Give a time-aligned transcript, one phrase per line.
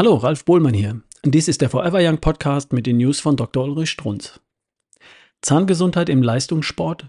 [0.00, 1.02] Hallo, Ralf Bohlmann hier.
[1.24, 3.64] Dies ist der Forever Young Podcast mit den News von Dr.
[3.64, 4.40] Ulrich Strunz.
[5.42, 7.06] Zahngesundheit im Leistungssport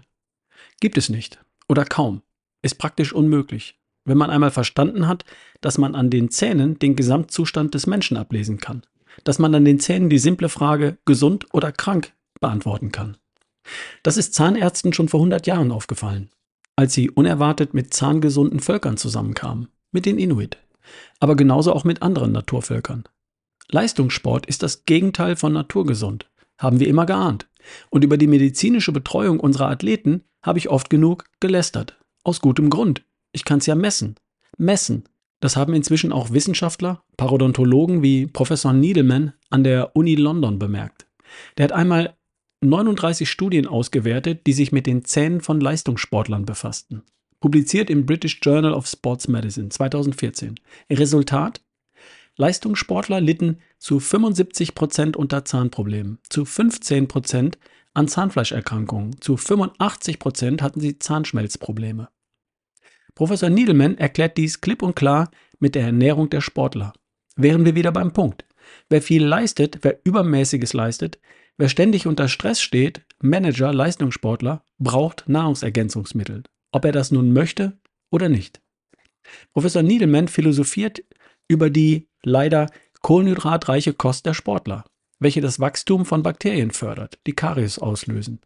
[0.78, 2.20] gibt es nicht oder kaum.
[2.60, 5.24] Ist praktisch unmöglich, wenn man einmal verstanden hat,
[5.62, 8.82] dass man an den Zähnen den Gesamtzustand des Menschen ablesen kann.
[9.24, 12.12] Dass man an den Zähnen die simple Frage gesund oder krank
[12.42, 13.16] beantworten kann.
[14.02, 16.28] Das ist Zahnärzten schon vor 100 Jahren aufgefallen,
[16.76, 20.58] als sie unerwartet mit zahngesunden Völkern zusammenkamen, mit den Inuit,
[21.20, 23.04] aber genauso auch mit anderen Naturvölkern.
[23.70, 27.48] Leistungssport ist das Gegenteil von naturgesund, haben wir immer geahnt.
[27.90, 31.98] Und über die medizinische Betreuung unserer Athleten habe ich oft genug gelästert.
[32.24, 33.04] Aus gutem Grund.
[33.32, 34.16] Ich kann es ja messen.
[34.58, 35.04] Messen.
[35.40, 41.06] Das haben inzwischen auch Wissenschaftler, Parodontologen wie Professor Needleman an der Uni London bemerkt.
[41.56, 42.16] Der hat einmal
[42.60, 47.02] 39 Studien ausgewertet, die sich mit den Zähnen von Leistungssportlern befassten.
[47.42, 50.54] Publiziert im British Journal of Sports Medicine 2014.
[50.88, 51.60] Resultat?
[52.36, 57.58] Leistungssportler litten zu 75 Prozent unter Zahnproblemen, zu 15 Prozent
[57.94, 62.10] an Zahnfleischerkrankungen, zu 85 Prozent hatten sie Zahnschmelzprobleme.
[63.16, 66.92] Professor Niedelmann erklärt dies klipp und klar mit der Ernährung der Sportler.
[67.34, 68.44] Wären wir wieder beim Punkt.
[68.88, 71.18] Wer viel leistet, wer übermäßiges leistet,
[71.58, 77.78] wer ständig unter Stress steht, Manager, Leistungssportler, braucht Nahrungsergänzungsmittel, ob er das nun möchte
[78.10, 78.60] oder nicht.
[79.52, 81.02] Professor Niedelmann philosophiert
[81.48, 82.66] über die leider
[83.02, 84.84] kohlenhydratreiche Kost der Sportler,
[85.18, 88.40] welche das Wachstum von Bakterien fördert, die Karies auslösen.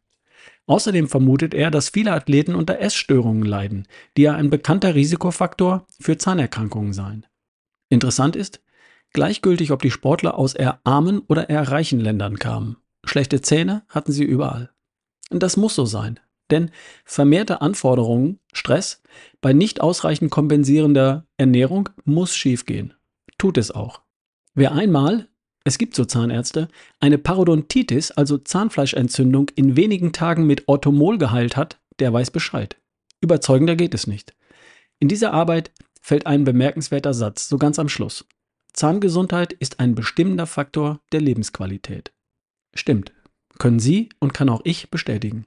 [0.66, 6.18] Außerdem vermutet er, dass viele Athleten unter Essstörungen leiden, die ja ein bekannter Risikofaktor für
[6.18, 7.26] Zahnerkrankungen seien.
[7.88, 8.60] Interessant ist,
[9.12, 14.12] gleichgültig ob die Sportler aus eher armen oder eher reichen Ländern kamen, schlechte Zähne hatten
[14.12, 14.70] sie überall.
[15.30, 16.70] Und das muss so sein, denn
[17.04, 19.02] vermehrte Anforderungen, Stress,
[19.40, 22.94] bei nicht ausreichend kompensierender Ernährung muss schiefgehen.
[23.38, 24.02] Tut es auch.
[24.54, 25.28] Wer einmal,
[25.64, 26.68] es gibt so Zahnärzte,
[27.00, 32.76] eine Parodontitis, also Zahnfleischentzündung, in wenigen Tagen mit Orthomol geheilt hat, der weiß Bescheid.
[33.20, 34.34] Überzeugender geht es nicht.
[34.98, 38.26] In dieser Arbeit fällt ein bemerkenswerter Satz, so ganz am Schluss.
[38.72, 42.12] Zahngesundheit ist ein bestimmender Faktor der Lebensqualität.
[42.74, 43.12] Stimmt.
[43.58, 45.46] Können Sie und kann auch ich bestätigen.